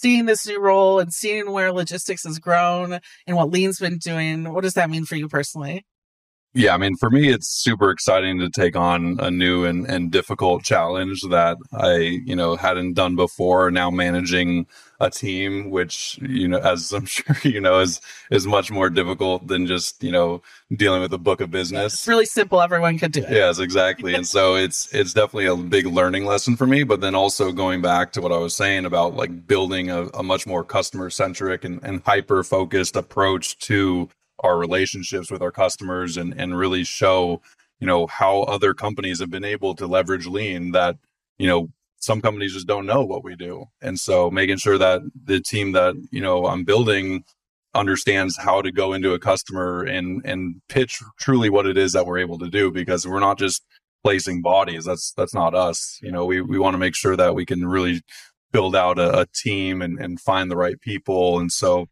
seeing 0.00 0.26
this 0.26 0.46
new 0.46 0.60
role 0.60 1.00
and 1.00 1.12
seeing 1.12 1.50
where 1.50 1.72
logistics 1.72 2.24
has 2.24 2.38
grown 2.38 2.98
and 3.26 3.36
what 3.36 3.50
Lean's 3.50 3.78
been 3.78 3.98
doing, 3.98 4.52
what 4.52 4.62
does 4.62 4.74
that 4.74 4.90
mean 4.90 5.04
for 5.04 5.16
you 5.16 5.28
personally? 5.28 5.84
Yeah, 6.56 6.72
I 6.72 6.76
mean, 6.76 6.94
for 6.96 7.10
me, 7.10 7.30
it's 7.30 7.48
super 7.48 7.90
exciting 7.90 8.38
to 8.38 8.48
take 8.48 8.76
on 8.76 9.16
a 9.18 9.28
new 9.28 9.64
and, 9.64 9.86
and 9.86 10.12
difficult 10.12 10.62
challenge 10.62 11.20
that 11.30 11.58
I, 11.72 11.96
you 12.24 12.36
know, 12.36 12.54
hadn't 12.54 12.92
done 12.92 13.16
before. 13.16 13.72
Now 13.72 13.90
managing 13.90 14.68
a 15.00 15.10
team, 15.10 15.70
which, 15.70 16.16
you 16.22 16.46
know, 16.46 16.58
as 16.58 16.92
I'm 16.92 17.06
sure 17.06 17.34
you 17.42 17.60
know, 17.60 17.80
is 17.80 18.00
is 18.30 18.46
much 18.46 18.70
more 18.70 18.88
difficult 18.88 19.48
than 19.48 19.66
just, 19.66 20.04
you 20.04 20.12
know, 20.12 20.42
dealing 20.72 21.02
with 21.02 21.12
a 21.12 21.18
book 21.18 21.40
of 21.40 21.50
business. 21.50 21.94
It's 21.94 22.06
really 22.06 22.24
simple. 22.24 22.62
Everyone 22.62 23.00
can 23.00 23.10
do 23.10 23.24
it. 23.24 23.30
Yes, 23.30 23.58
exactly. 23.58 24.14
and 24.14 24.24
so 24.24 24.54
it's 24.64 24.94
it's 24.94 25.12
definitely 25.12 25.46
a 25.46 25.56
big 25.56 25.86
learning 25.86 26.24
lesson 26.24 26.56
for 26.56 26.68
me. 26.68 26.84
But 26.84 27.00
then 27.00 27.16
also 27.16 27.50
going 27.50 27.82
back 27.82 28.12
to 28.12 28.20
what 28.20 28.30
I 28.30 28.38
was 28.38 28.54
saying 28.54 28.84
about 28.84 29.16
like 29.16 29.48
building 29.48 29.90
a, 29.90 30.04
a 30.14 30.22
much 30.22 30.46
more 30.46 30.62
customer 30.62 31.10
centric 31.10 31.64
and, 31.64 31.82
and 31.82 32.00
hyper 32.06 32.44
focused 32.44 32.94
approach 32.94 33.58
to 33.66 34.08
our 34.40 34.58
relationships 34.58 35.30
with 35.30 35.42
our 35.42 35.52
customers 35.52 36.16
and 36.16 36.34
and 36.38 36.56
really 36.58 36.84
show 36.84 37.40
you 37.80 37.86
know 37.86 38.06
how 38.06 38.42
other 38.42 38.74
companies 38.74 39.20
have 39.20 39.30
been 39.30 39.44
able 39.44 39.74
to 39.74 39.86
leverage 39.86 40.26
lean 40.26 40.72
that 40.72 40.96
you 41.38 41.46
know 41.46 41.68
some 42.04 42.20
companies 42.20 42.52
just 42.52 42.66
don't 42.66 42.84
know 42.84 43.02
what 43.02 43.24
we 43.24 43.34
do. 43.34 43.64
And 43.80 43.98
so 43.98 44.30
making 44.30 44.58
sure 44.58 44.76
that 44.76 45.00
the 45.24 45.40
team 45.40 45.72
that 45.72 45.94
you 46.10 46.20
know 46.20 46.46
i'm 46.46 46.64
building 46.64 47.24
understands 47.74 48.36
how 48.36 48.62
to 48.62 48.70
go 48.70 48.92
into 48.92 49.12
a 49.14 49.18
customer 49.18 49.82
and 49.82 50.22
and 50.24 50.60
pitch 50.68 51.02
truly 51.18 51.50
what 51.50 51.66
it 51.66 51.76
is 51.76 51.92
that 51.92 52.06
we're 52.06 52.18
able 52.18 52.38
to 52.38 52.48
do 52.48 52.70
because 52.70 53.06
we're 53.06 53.20
not 53.20 53.38
just 53.38 53.64
placing 54.04 54.42
bodies. 54.42 54.84
That's 54.84 55.12
that's 55.12 55.34
not 55.34 55.54
us. 55.54 55.98
You 56.02 56.12
know 56.12 56.24
we 56.24 56.40
we 56.40 56.58
want 56.58 56.74
to 56.74 56.78
make 56.78 56.94
sure 56.94 57.16
that 57.16 57.34
we 57.34 57.44
can 57.46 57.66
really 57.66 58.02
build 58.52 58.76
out 58.76 58.98
a, 58.98 59.20
a 59.20 59.26
team 59.34 59.82
and 59.82 59.98
and 59.98 60.20
find 60.20 60.50
the 60.50 60.56
right 60.56 60.80
people. 60.80 61.38
And 61.40 61.50
so 61.50 61.88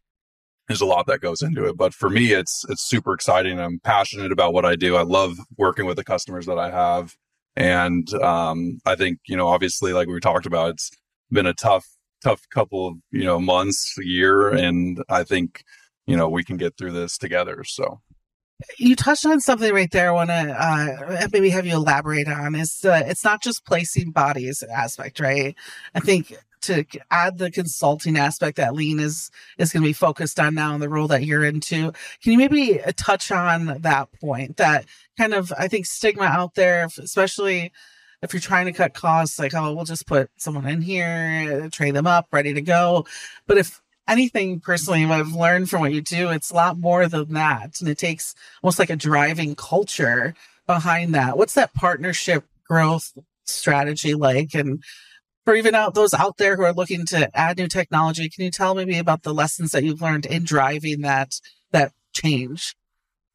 there's 0.67 0.81
a 0.81 0.85
lot 0.85 1.07
that 1.07 1.21
goes 1.21 1.41
into 1.41 1.65
it. 1.65 1.77
But 1.77 1.93
for 1.93 2.09
me, 2.09 2.33
it's 2.33 2.65
it's 2.69 2.83
super 2.83 3.13
exciting. 3.13 3.59
I'm 3.59 3.79
passionate 3.79 4.31
about 4.31 4.53
what 4.53 4.65
I 4.65 4.75
do. 4.75 4.95
I 4.95 5.03
love 5.03 5.37
working 5.57 5.85
with 5.85 5.97
the 5.97 6.03
customers 6.03 6.45
that 6.45 6.57
I 6.57 6.71
have, 6.71 7.15
and 7.55 8.11
um, 8.15 8.79
I 8.85 8.95
think 8.95 9.19
you 9.27 9.35
know, 9.35 9.47
obviously, 9.47 9.93
like 9.93 10.07
we 10.07 10.19
talked 10.19 10.45
about, 10.45 10.71
it's 10.71 10.91
been 11.31 11.45
a 11.45 11.53
tough 11.53 11.85
tough 12.23 12.47
couple 12.49 12.87
of 12.87 12.95
you 13.11 13.25
know 13.25 13.39
months, 13.39 13.95
a 13.99 14.05
year, 14.05 14.49
and 14.49 15.03
I 15.09 15.23
think 15.23 15.63
you 16.07 16.15
know 16.15 16.29
we 16.29 16.43
can 16.43 16.57
get 16.57 16.77
through 16.77 16.93
this 16.93 17.17
together. 17.17 17.63
So. 17.63 18.01
You 18.77 18.95
touched 18.95 19.25
on 19.25 19.41
something 19.41 19.73
right 19.73 19.91
there. 19.91 20.09
I 20.09 20.11
want 20.11 20.29
to 20.29 20.35
uh, 20.35 21.27
maybe 21.33 21.49
have 21.49 21.65
you 21.65 21.73
elaborate 21.73 22.29
on 22.29 22.55
is 22.55 22.85
uh, 22.85 23.03
it's 23.05 23.25
not 23.25 23.43
just 23.43 23.65
placing 23.65 24.11
bodies 24.11 24.63
aspect, 24.63 25.19
right? 25.19 25.53
I 25.93 25.99
think 25.99 26.33
to 26.63 26.85
add 27.11 27.37
the 27.37 27.51
consulting 27.51 28.17
aspect 28.17 28.57
that 28.57 28.73
lean 28.73 28.99
is 28.99 29.29
is 29.57 29.71
going 29.71 29.83
to 29.83 29.89
be 29.89 29.93
focused 29.93 30.39
on 30.39 30.55
now 30.55 30.73
in 30.73 30.79
the 30.79 30.89
role 30.89 31.07
that 31.07 31.23
you're 31.23 31.43
into 31.43 31.91
can 32.21 32.31
you 32.31 32.37
maybe 32.37 32.81
uh, 32.81 32.91
touch 32.95 33.31
on 33.31 33.81
that 33.81 34.11
point 34.13 34.57
that 34.57 34.85
kind 35.17 35.33
of 35.33 35.53
i 35.57 35.67
think 35.67 35.85
stigma 35.85 36.23
out 36.23 36.55
there 36.55 36.87
especially 36.99 37.71
if 38.21 38.33
you're 38.33 38.39
trying 38.41 38.65
to 38.65 38.73
cut 38.73 38.93
costs 38.93 39.37
like 39.37 39.53
oh 39.53 39.73
we'll 39.73 39.85
just 39.85 40.07
put 40.07 40.29
someone 40.37 40.67
in 40.67 40.81
here 40.81 41.69
train 41.69 41.93
them 41.93 42.07
up 42.07 42.27
ready 42.31 42.53
to 42.53 42.61
go. 42.61 43.05
But 43.47 43.57
if 43.57 43.81
anything 44.07 44.59
personally 44.59 45.05
what 45.05 45.19
i've 45.19 45.33
learned 45.33 45.69
from 45.69 45.79
what 45.79 45.93
you 45.93 46.01
do 46.01 46.29
it's 46.29 46.51
a 46.51 46.55
lot 46.55 46.77
more 46.77 47.07
than 47.07 47.31
that 47.31 47.79
and 47.79 47.87
it 47.87 47.97
takes 47.97 48.35
almost 48.61 48.77
like 48.77 48.89
a 48.89 48.97
driving 48.97 49.55
culture 49.55 50.35
behind 50.65 51.13
that. 51.15 51.37
What's 51.37 51.53
that 51.53 51.73
partnership 51.73 52.45
growth 52.67 53.13
strategy 53.45 54.13
like 54.13 54.53
and 54.53 54.83
for 55.45 55.55
even 55.55 55.75
out 55.75 55.93
those 55.93 56.13
out 56.13 56.37
there 56.37 56.55
who 56.55 56.63
are 56.63 56.73
looking 56.73 57.05
to 57.07 57.29
add 57.37 57.57
new 57.57 57.67
technology, 57.67 58.29
can 58.29 58.45
you 58.45 58.51
tell 58.51 58.75
maybe 58.75 58.97
about 58.97 59.23
the 59.23 59.33
lessons 59.33 59.71
that 59.71 59.83
you've 59.83 60.01
learned 60.01 60.25
in 60.25 60.43
driving 60.43 61.01
that 61.01 61.39
that 61.71 61.91
change? 62.13 62.75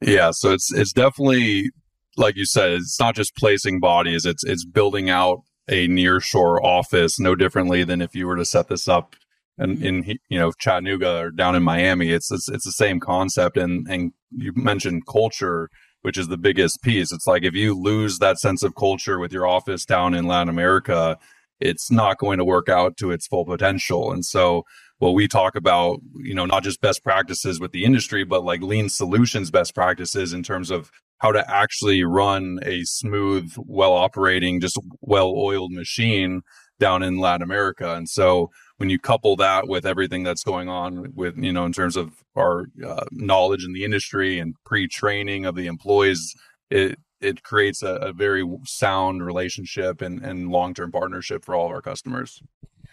Yeah, 0.01 0.31
so 0.31 0.53
it's 0.53 0.73
it's 0.73 0.93
definitely 0.93 1.71
like 2.17 2.37
you 2.37 2.47
said, 2.47 2.73
it's 2.73 2.99
not 2.99 3.15
just 3.15 3.37
placing 3.37 3.81
bodies; 3.81 4.25
it's 4.25 4.45
it's 4.45 4.65
building 4.65 5.11
out 5.11 5.43
a 5.69 5.87
nearshore 5.89 6.63
office, 6.63 7.21
no 7.21 7.35
differently 7.35 7.85
than 7.85 8.01
if 8.01 8.15
you 8.15 8.27
were 8.27 8.37
to 8.37 8.45
set 8.45 8.69
this 8.69 8.89
up 8.89 9.15
in, 9.59 9.83
in 9.83 10.19
you 10.29 10.39
know 10.39 10.53
Chattanooga 10.53 11.19
or 11.19 11.31
down 11.31 11.55
in 11.55 11.63
Miami. 11.63 12.11
It's 12.11 12.31
it's, 12.31 12.49
it's 12.49 12.65
the 12.65 12.73
same 12.73 13.01
concept, 13.01 13.57
and 13.57 13.87
and 13.89 14.13
you 14.31 14.53
mentioned 14.55 15.07
culture, 15.07 15.69
which 16.03 16.19
is 16.19 16.29
the 16.29 16.39
biggest 16.39 16.83
piece. 16.83 17.13
It's 17.13 17.27
like 17.27 17.43
if 17.43 17.55
you 17.55 17.75
lose 17.75 18.19
that 18.19 18.39
sense 18.39 18.63
of 18.63 18.75
culture 18.75 19.19
with 19.19 19.33
your 19.33 19.47
office 19.47 19.85
down 19.85 20.15
in 20.15 20.27
Latin 20.27 20.49
America, 20.49 21.19
it's 21.61 21.91
not 21.91 22.19
going 22.19 22.39
to 22.39 22.45
work 22.45 22.69
out 22.69 22.97
to 22.99 23.11
its 23.11 23.27
full 23.27 23.45
potential, 23.45 24.13
and 24.13 24.25
so 24.25 24.65
what 24.99 25.15
we 25.15 25.29
talk 25.29 25.55
about, 25.55 26.01
you 26.17 26.35
know, 26.35 26.45
not 26.45 26.65
just 26.65 26.81
best 26.81 27.05
practices 27.05 27.61
with 27.61 27.73
the 27.73 27.85
industry, 27.85 28.25
but 28.25 28.45
like 28.45 28.63
lean 28.63 28.89
solutions 28.89 29.51
best 29.51 29.75
practices 29.75 30.33
in 30.33 30.43
terms 30.43 30.71
of 30.71 30.91
how 31.19 31.33
to 31.33 31.51
actually 31.51 32.03
run 32.05 32.59
a 32.63 32.83
smooth, 32.85 33.53
well 33.59 33.93
operating, 33.93 34.61
just 34.61 34.79
well 35.01 35.33
oiled 35.37 35.73
machine 35.73 36.43
down 36.79 37.03
in 37.03 37.19
Latin 37.19 37.43
America. 37.43 37.95
And 37.95 38.09
so 38.09 38.51
when 38.77 38.89
you 38.89 38.99
couple 38.99 39.35
that 39.37 39.67
with 39.67 39.85
everything 39.85 40.23
that's 40.23 40.45
going 40.45 40.69
on 40.69 41.13
with, 41.15 41.37
you 41.37 41.53
know, 41.53 41.65
in 41.65 41.73
terms 41.73 41.97
of 41.97 42.13
our 42.37 42.67
uh, 42.87 43.05
knowledge 43.11 43.65
in 43.65 43.73
the 43.73 43.85
industry 43.85 44.39
and 44.39 44.55
pre 44.65 44.87
training 44.87 45.45
of 45.45 45.57
the 45.57 45.67
employees, 45.67 46.35
it, 46.71 46.99
it 47.21 47.43
creates 47.43 47.83
a, 47.83 47.95
a 47.97 48.13
very 48.13 48.45
sound 48.65 49.25
relationship 49.25 50.01
and, 50.01 50.23
and 50.23 50.51
long 50.51 50.75
term 50.75 50.93
partnership 50.93 51.45
for 51.45 51.55
all 51.55 51.67
of 51.67 51.73
our 51.73 51.83
customers. 51.83 52.43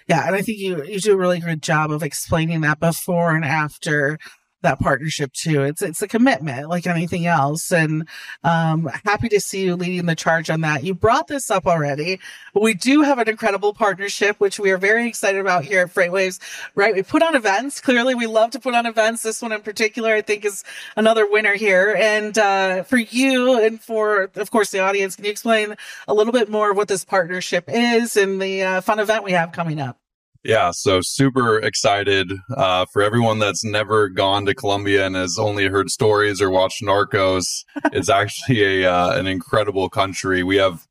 Yeah, 0.08 0.26
and 0.28 0.36
I 0.36 0.42
think 0.42 0.60
you 0.60 0.84
you 0.84 1.00
do 1.00 1.14
a 1.14 1.18
really 1.18 1.40
good 1.40 1.64
job 1.64 1.92
of 1.92 2.04
explaining 2.04 2.62
that 2.62 2.80
before 2.80 3.36
and 3.36 3.44
after 3.44 4.20
that 4.66 4.80
partnership 4.80 5.32
too. 5.34 5.64
It's 5.64 5.82
it's 5.82 6.02
a 6.02 6.08
commitment 6.08 6.70
like 6.70 6.86
anything 6.88 7.26
else, 7.26 7.72
and 7.72 8.08
um, 8.44 8.90
happy 9.06 9.30
to 9.30 9.40
see 9.40 9.64
you 9.64 9.76
leading 9.76 10.06
the 10.06 10.16
charge 10.16 10.50
on 10.50 10.62
that. 10.62 10.84
You 10.84 10.94
brought 10.94 11.28
this 11.28 11.50
up 11.50 11.66
already, 11.66 12.20
we 12.54 12.74
do 12.74 13.02
have 13.02 13.20
an 13.20 13.30
incredible 13.30 13.74
partnership 13.74 14.40
which 14.40 14.60
we 14.60 14.72
are 14.72 14.78
very 14.78 15.08
excited 15.08 15.42
about 15.42 15.66
here 15.66 15.82
at 15.82 15.94
FreightWaves. 15.94 16.40
Right, 16.74 16.96
we 16.96 17.04
put 17.04 17.22
on 17.22 17.36
events. 17.36 17.82
Clearly, 17.82 18.16
we 18.16 18.28
love 18.28 18.52
to 18.52 18.60
put 18.60 18.74
on 18.76 18.86
events. 18.86 19.24
This 19.24 19.42
one 19.42 19.52
in 19.52 19.62
particular, 19.62 20.14
I 20.14 20.22
think, 20.22 20.46
is 20.46 20.64
another 20.96 21.30
winner 21.30 21.56
here. 21.56 21.96
And 21.98 22.38
uh, 22.38 22.84
for 22.84 22.98
you 22.98 23.60
and 23.60 23.80
for 23.82 24.32
of 24.36 24.52
course 24.52 24.72
the 24.72 24.80
audience, 24.80 25.16
can 25.16 25.26
you 25.26 25.32
explain 25.32 25.76
a 26.08 26.14
little 26.14 26.34
bit 26.34 26.50
more 26.50 26.72
of 26.72 26.78
what 26.78 26.88
this 26.88 27.04
partnership 27.04 27.66
is 27.68 28.16
and 28.18 28.42
the 28.42 28.64
uh, 28.64 28.82
fun 28.82 29.00
event 29.00 29.24
we 29.24 29.32
have 29.34 29.52
coming 29.52 29.80
up? 29.80 29.98
Yeah, 30.46 30.70
so 30.70 31.02
super 31.02 31.58
excited 31.58 32.32
uh, 32.56 32.86
for 32.94 33.02
everyone 33.02 33.40
that's 33.40 33.66
never 33.66 34.10
gone 34.10 34.46
to 34.46 34.54
Colombia 34.54 35.04
and 35.04 35.16
has 35.16 35.40
only 35.40 35.66
heard 35.66 35.90
stories 35.90 36.40
or 36.40 36.52
watched 36.52 36.84
Narcos. 36.84 37.64
it's 37.86 38.10
actually 38.10 38.84
a 38.84 38.94
uh, 38.94 39.18
an 39.18 39.26
incredible 39.26 39.90
country. 39.90 40.44
We 40.44 40.58
have 40.58 40.86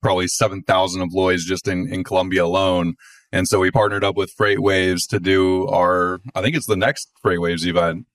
probably 0.00 0.28
seven 0.28 0.62
thousand 0.62 1.02
employees 1.02 1.44
just 1.44 1.66
in 1.66 1.92
in 1.92 2.04
Colombia 2.04 2.44
alone, 2.44 2.94
and 3.32 3.48
so 3.48 3.58
we 3.58 3.72
partnered 3.72 4.04
up 4.04 4.16
with 4.16 4.32
FreightWaves 4.36 5.08
to 5.08 5.18
do 5.18 5.66
our. 5.66 6.20
I 6.36 6.40
think 6.40 6.54
it's 6.54 6.66
the 6.66 6.76
next 6.76 7.10
FreightWaves 7.24 7.66
event. 7.66 8.06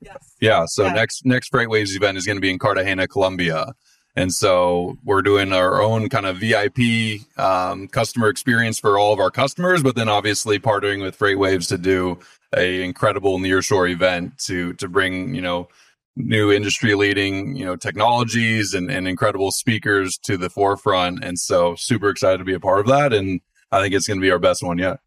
Yes. 0.00 0.34
Yeah. 0.40 0.64
So 0.66 0.86
yeah. 0.86 0.92
next 0.92 1.24
next 1.24 1.52
FreightWaves 1.52 1.94
event 1.94 2.18
is 2.18 2.26
going 2.26 2.36
to 2.36 2.42
be 2.42 2.50
in 2.50 2.58
Cartagena, 2.58 3.06
Colombia. 3.06 3.74
And 4.14 4.32
so 4.32 4.98
we're 5.04 5.22
doing 5.22 5.52
our 5.52 5.80
own 5.80 6.08
kind 6.10 6.26
of 6.26 6.36
VIP 6.36 7.20
um, 7.38 7.88
customer 7.88 8.28
experience 8.28 8.78
for 8.78 8.98
all 8.98 9.12
of 9.12 9.20
our 9.20 9.30
customers, 9.30 9.82
but 9.82 9.96
then 9.96 10.08
obviously 10.08 10.58
partnering 10.58 11.02
with 11.02 11.18
FreightWaves 11.18 11.68
to 11.68 11.78
do 11.78 12.18
a 12.54 12.82
incredible 12.82 13.38
nearshore 13.38 13.90
event 13.90 14.36
to 14.36 14.74
to 14.74 14.86
bring 14.88 15.34
you 15.34 15.40
know 15.40 15.68
new 16.14 16.52
industry 16.52 16.94
leading 16.94 17.56
you 17.56 17.64
know 17.64 17.74
technologies 17.74 18.74
and, 18.74 18.90
and 18.90 19.08
incredible 19.08 19.50
speakers 19.50 20.18
to 20.18 20.36
the 20.36 20.50
forefront. 20.50 21.24
And 21.24 21.38
so 21.38 21.74
super 21.76 22.10
excited 22.10 22.38
to 22.38 22.44
be 22.44 22.54
a 22.54 22.60
part 22.60 22.80
of 22.80 22.86
that, 22.88 23.14
and 23.14 23.40
I 23.70 23.80
think 23.80 23.94
it's 23.94 24.06
going 24.06 24.20
to 24.20 24.24
be 24.24 24.30
our 24.30 24.38
best 24.38 24.62
one 24.62 24.78
yet. 24.78 24.98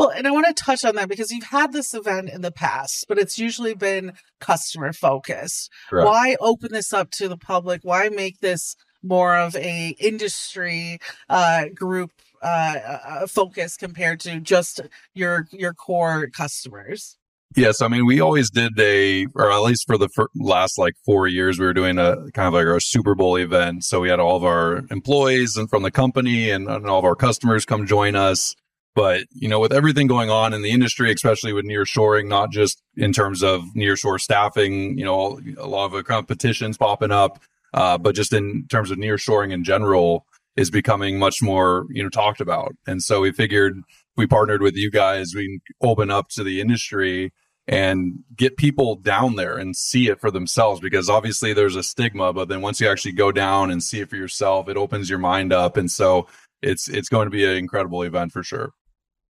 Well, 0.00 0.08
and 0.08 0.26
I 0.26 0.30
want 0.30 0.46
to 0.46 0.54
touch 0.54 0.82
on 0.82 0.94
that 0.94 1.10
because 1.10 1.30
you've 1.30 1.44
had 1.44 1.74
this 1.74 1.92
event 1.92 2.30
in 2.30 2.40
the 2.40 2.50
past, 2.50 3.04
but 3.06 3.18
it's 3.18 3.38
usually 3.38 3.74
been 3.74 4.14
customer 4.38 4.94
focused. 4.94 5.70
Correct. 5.90 6.06
Why 6.06 6.36
open 6.40 6.72
this 6.72 6.94
up 6.94 7.10
to 7.12 7.28
the 7.28 7.36
public? 7.36 7.82
Why 7.82 8.08
make 8.08 8.40
this 8.40 8.76
more 9.02 9.36
of 9.36 9.54
a 9.56 9.94
industry 9.98 11.00
uh, 11.28 11.66
group 11.74 12.12
uh, 12.42 12.46
uh, 12.46 13.26
focus 13.26 13.76
compared 13.76 14.20
to 14.20 14.40
just 14.40 14.80
your 15.12 15.46
your 15.50 15.74
core 15.74 16.28
customers? 16.28 17.18
Yes, 17.54 17.82
I 17.82 17.88
mean 17.88 18.06
we 18.06 18.20
always 18.20 18.48
did 18.48 18.80
a, 18.80 19.26
or 19.34 19.52
at 19.52 19.60
least 19.60 19.86
for 19.86 19.98
the 19.98 20.08
last 20.34 20.78
like 20.78 20.94
four 21.04 21.26
years, 21.26 21.58
we 21.58 21.66
were 21.66 21.74
doing 21.74 21.98
a 21.98 22.30
kind 22.32 22.48
of 22.48 22.54
like 22.54 22.66
our 22.66 22.80
Super 22.80 23.14
Bowl 23.14 23.36
event. 23.36 23.84
So 23.84 24.00
we 24.00 24.08
had 24.08 24.18
all 24.18 24.36
of 24.36 24.44
our 24.44 24.82
employees 24.90 25.58
and 25.58 25.68
from 25.68 25.82
the 25.82 25.90
company 25.90 26.48
and, 26.48 26.70
and 26.70 26.86
all 26.86 27.00
of 27.00 27.04
our 27.04 27.16
customers 27.16 27.66
come 27.66 27.86
join 27.86 28.16
us. 28.16 28.56
But, 28.94 29.24
you 29.30 29.48
know, 29.48 29.60
with 29.60 29.72
everything 29.72 30.08
going 30.08 30.30
on 30.30 30.52
in 30.52 30.62
the 30.62 30.70
industry, 30.70 31.12
especially 31.12 31.52
with 31.52 31.64
near 31.64 31.86
shoring, 31.86 32.28
not 32.28 32.50
just 32.50 32.82
in 32.96 33.12
terms 33.12 33.42
of 33.42 33.64
near 33.74 33.96
shore 33.96 34.18
staffing, 34.18 34.98
you 34.98 35.04
know, 35.04 35.40
a 35.58 35.66
lot 35.66 35.94
of 35.94 36.04
competitions 36.04 36.76
popping 36.76 37.12
up, 37.12 37.40
uh, 37.72 37.96
but 37.98 38.14
just 38.14 38.32
in 38.32 38.66
terms 38.68 38.90
of 38.90 38.98
near 38.98 39.16
shoring 39.16 39.52
in 39.52 39.62
general 39.62 40.26
is 40.56 40.70
becoming 40.70 41.18
much 41.18 41.40
more, 41.40 41.86
you 41.90 42.02
know, 42.02 42.08
talked 42.08 42.40
about. 42.40 42.74
And 42.86 43.02
so 43.02 43.20
we 43.20 43.32
figured 43.32 43.80
we 44.16 44.26
partnered 44.26 44.60
with 44.60 44.76
you 44.76 44.90
guys, 44.90 45.34
we 45.34 45.60
open 45.80 46.10
up 46.10 46.28
to 46.30 46.42
the 46.42 46.60
industry 46.60 47.32
and 47.68 48.24
get 48.34 48.56
people 48.56 48.96
down 48.96 49.36
there 49.36 49.56
and 49.56 49.76
see 49.76 50.08
it 50.08 50.20
for 50.20 50.30
themselves 50.30 50.80
because 50.80 51.08
obviously 51.08 51.52
there's 51.52 51.76
a 51.76 51.82
stigma, 51.84 52.32
but 52.32 52.48
then 52.48 52.60
once 52.60 52.80
you 52.80 52.88
actually 52.88 53.12
go 53.12 53.30
down 53.30 53.70
and 53.70 53.82
see 53.82 54.00
it 54.00 54.10
for 54.10 54.16
yourself, 54.16 54.68
it 54.68 54.76
opens 54.76 55.08
your 55.08 55.20
mind 55.20 55.52
up. 55.52 55.76
And 55.76 55.88
so 55.90 56.26
it's, 56.60 56.88
it's 56.88 57.08
going 57.08 57.26
to 57.26 57.30
be 57.30 57.44
an 57.44 57.56
incredible 57.56 58.02
event 58.02 58.32
for 58.32 58.42
sure. 58.42 58.72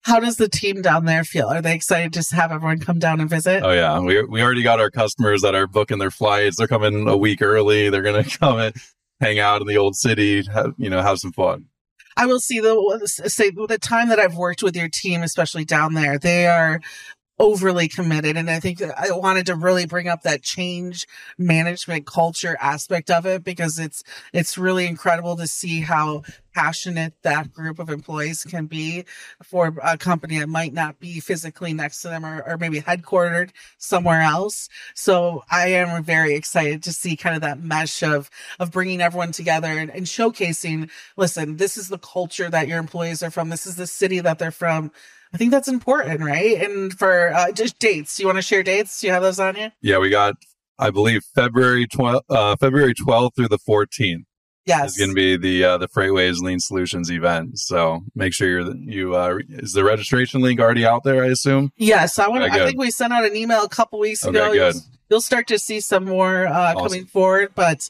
How 0.02 0.18
does 0.18 0.36
the 0.36 0.48
team 0.48 0.80
down 0.80 1.04
there 1.04 1.24
feel? 1.24 1.48
Are 1.48 1.60
they 1.60 1.74
excited 1.74 2.12
to 2.14 2.36
have 2.36 2.52
everyone 2.52 2.78
come 2.78 2.98
down 2.98 3.20
and 3.20 3.28
visit? 3.28 3.62
Oh 3.62 3.72
yeah, 3.72 3.98
we 4.00 4.22
we 4.24 4.42
already 4.42 4.62
got 4.62 4.80
our 4.80 4.90
customers 4.90 5.42
that 5.42 5.54
are 5.54 5.66
booking 5.66 5.98
their 5.98 6.10
flights. 6.10 6.56
They're 6.56 6.66
coming 6.66 7.06
a 7.06 7.16
week 7.16 7.42
early. 7.42 7.90
They're 7.90 8.02
gonna 8.02 8.24
come 8.40 8.58
and 8.58 8.74
hang 9.20 9.38
out 9.38 9.60
in 9.60 9.66
the 9.66 9.76
old 9.76 9.96
city. 9.96 10.44
Have, 10.52 10.72
you 10.78 10.88
know, 10.88 11.02
have 11.02 11.18
some 11.18 11.32
fun. 11.32 11.66
I 12.16 12.26
will 12.26 12.40
see 12.40 12.60
the 12.60 13.08
say 13.26 13.50
the 13.50 13.78
time 13.78 14.08
that 14.08 14.18
I've 14.18 14.36
worked 14.36 14.62
with 14.62 14.76
your 14.76 14.88
team, 14.88 15.22
especially 15.22 15.64
down 15.64 15.94
there, 15.94 16.18
they 16.18 16.46
are 16.46 16.80
overly 17.40 17.88
committed. 17.88 18.36
And 18.36 18.50
I 18.50 18.60
think 18.60 18.82
I 18.82 19.10
wanted 19.12 19.46
to 19.46 19.54
really 19.54 19.86
bring 19.86 20.08
up 20.08 20.22
that 20.22 20.42
change 20.42 21.06
management 21.38 22.06
culture 22.06 22.56
aspect 22.60 23.10
of 23.10 23.24
it 23.24 23.42
because 23.42 23.78
it's, 23.78 24.04
it's 24.34 24.58
really 24.58 24.86
incredible 24.86 25.36
to 25.36 25.46
see 25.46 25.80
how 25.80 26.22
passionate 26.52 27.14
that 27.22 27.50
group 27.54 27.78
of 27.78 27.88
employees 27.88 28.44
can 28.44 28.66
be 28.66 29.06
for 29.42 29.74
a 29.82 29.96
company 29.96 30.38
that 30.38 30.50
might 30.50 30.74
not 30.74 31.00
be 31.00 31.18
physically 31.18 31.72
next 31.72 32.02
to 32.02 32.08
them 32.08 32.26
or, 32.26 32.42
or 32.46 32.58
maybe 32.58 32.82
headquartered 32.82 33.50
somewhere 33.78 34.20
else. 34.20 34.68
So 34.94 35.42
I 35.50 35.68
am 35.68 36.04
very 36.04 36.34
excited 36.34 36.82
to 36.82 36.92
see 36.92 37.16
kind 37.16 37.36
of 37.36 37.40
that 37.40 37.62
mesh 37.62 38.02
of, 38.02 38.28
of 38.58 38.70
bringing 38.70 39.00
everyone 39.00 39.32
together 39.32 39.68
and, 39.68 39.90
and 39.90 40.04
showcasing, 40.04 40.90
listen, 41.16 41.56
this 41.56 41.78
is 41.78 41.88
the 41.88 41.98
culture 41.98 42.50
that 42.50 42.68
your 42.68 42.78
employees 42.78 43.22
are 43.22 43.30
from. 43.30 43.48
This 43.48 43.66
is 43.66 43.76
the 43.76 43.86
city 43.86 44.20
that 44.20 44.38
they're 44.38 44.50
from 44.50 44.92
I 45.32 45.36
think 45.36 45.50
that's 45.50 45.68
important, 45.68 46.20
right? 46.20 46.60
And 46.60 46.92
for 46.92 47.32
uh, 47.32 47.52
just 47.52 47.78
dates, 47.78 48.18
you 48.18 48.26
want 48.26 48.38
to 48.38 48.42
share 48.42 48.62
dates? 48.62 49.00
Do 49.00 49.06
you 49.06 49.12
have 49.12 49.22
those 49.22 49.38
on 49.38 49.56
you? 49.56 49.70
Yeah, 49.80 49.98
we 49.98 50.10
got, 50.10 50.34
I 50.78 50.90
believe, 50.90 51.22
February 51.34 51.86
12th, 51.86 52.22
uh, 52.28 52.56
February 52.56 52.94
12th 52.94 53.36
through 53.36 53.48
the 53.48 53.58
14th. 53.58 54.24
Yes, 54.66 54.92
is 54.92 54.98
going 54.98 55.10
to 55.10 55.14
be 55.14 55.36
the 55.36 55.64
uh, 55.64 55.78
the 55.78 55.88
FreightWaves 55.88 56.40
Lean 56.40 56.60
Solutions 56.60 57.10
event. 57.10 57.58
So 57.58 58.02
make 58.14 58.34
sure 58.34 58.46
you're 58.48 58.76
you 58.76 59.16
uh, 59.16 59.38
is 59.48 59.72
the 59.72 59.82
registration 59.82 60.42
link 60.42 60.60
already 60.60 60.84
out 60.84 61.02
there? 61.02 61.24
I 61.24 61.28
assume. 61.28 61.72
Yes, 61.76 62.18
I 62.18 62.28
want. 62.28 62.44
Okay, 62.44 62.62
I 62.62 62.66
think 62.66 62.78
we 62.78 62.90
sent 62.90 63.12
out 63.12 63.24
an 63.24 63.34
email 63.34 63.64
a 63.64 63.68
couple 63.68 63.98
weeks 63.98 64.22
ago. 64.22 64.48
Okay, 64.48 64.58
good. 64.58 64.74
You'll, 64.74 64.82
you'll 65.08 65.20
start 65.22 65.46
to 65.48 65.58
see 65.58 65.80
some 65.80 66.04
more 66.04 66.46
uh, 66.46 66.74
awesome. 66.74 66.82
coming 66.82 67.06
forward, 67.06 67.52
but 67.54 67.88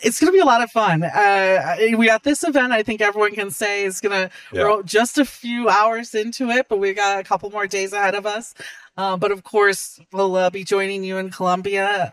it's 0.00 0.20
going 0.20 0.28
to 0.28 0.32
be 0.32 0.40
a 0.40 0.44
lot 0.44 0.62
of 0.62 0.70
fun. 0.70 1.02
Uh, 1.02 1.76
we 1.96 2.06
got 2.06 2.22
this 2.22 2.44
event. 2.44 2.72
I 2.72 2.82
think 2.82 3.00
everyone 3.00 3.34
can 3.34 3.50
say 3.50 3.84
is 3.84 4.00
going 4.00 4.12
to. 4.12 4.30
Yeah. 4.52 4.64
We're 4.64 4.82
just 4.82 5.18
a 5.18 5.24
few 5.24 5.68
hours 5.68 6.14
into 6.14 6.50
it, 6.50 6.66
but 6.68 6.78
we've 6.78 6.96
got 6.96 7.20
a 7.20 7.24
couple 7.24 7.50
more 7.50 7.66
days 7.66 7.92
ahead 7.92 8.14
of 8.14 8.26
us. 8.26 8.54
Uh, 8.96 9.16
but 9.16 9.32
of 9.32 9.44
course, 9.44 10.00
we'll 10.12 10.36
uh, 10.36 10.50
be 10.50 10.64
joining 10.64 11.04
you 11.04 11.16
in 11.16 11.30
Colombia 11.30 12.12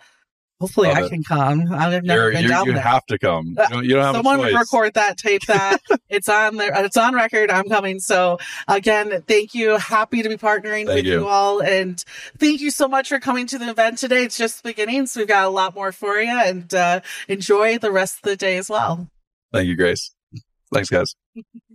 Hopefully, 0.59 0.87
Love 0.87 0.97
I 0.97 1.05
it. 1.05 1.09
can 1.09 1.23
come. 1.23 1.71
I've 1.71 2.03
never 2.03 2.23
you're, 2.23 2.31
been 2.31 2.41
you're, 2.41 2.49
down 2.49 2.65
you 2.65 2.73
there. 2.73 2.81
You 2.81 2.87
have 2.87 3.05
to 3.05 3.19
come. 3.19 3.47
You 3.47 3.55
don't, 3.69 3.85
you 3.85 3.93
don't 3.93 4.03
have 4.03 4.15
to. 4.15 4.23
Someone 4.23 4.53
record 4.55 4.95
that, 4.95 5.17
tape 5.17 5.43
that. 5.45 5.81
it's 6.09 6.27
on 6.27 6.55
there. 6.55 6.71
It's 6.83 6.97
on 6.97 7.13
record. 7.13 7.51
I'm 7.51 7.69
coming. 7.69 7.99
So 7.99 8.39
again, 8.67 9.21
thank 9.27 9.53
you. 9.53 9.77
Happy 9.77 10.23
to 10.23 10.29
be 10.29 10.35
partnering 10.35 10.87
thank 10.87 10.89
with 10.89 11.05
you. 11.05 11.19
you. 11.19 11.27
all, 11.27 11.61
and 11.61 12.03
thank 12.39 12.59
you 12.59 12.71
so 12.71 12.87
much 12.87 13.09
for 13.09 13.19
coming 13.19 13.45
to 13.47 13.59
the 13.59 13.69
event 13.69 13.99
today. 13.99 14.23
It's 14.23 14.37
just 14.37 14.63
the 14.63 14.69
beginning, 14.69 15.05
so 15.05 15.19
we've 15.19 15.27
got 15.27 15.45
a 15.45 15.49
lot 15.49 15.75
more 15.75 15.91
for 15.91 16.19
you, 16.19 16.31
and 16.31 16.73
uh, 16.73 17.01
enjoy 17.27 17.77
the 17.77 17.91
rest 17.91 18.17
of 18.17 18.23
the 18.23 18.35
day 18.35 18.57
as 18.57 18.67
well. 18.67 19.07
Thank 19.53 19.67
you, 19.67 19.75
Grace. 19.75 20.11
Thanks, 20.73 20.89
guys. 20.89 21.15